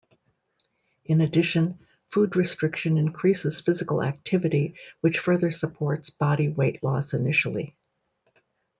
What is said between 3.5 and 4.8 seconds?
physical activity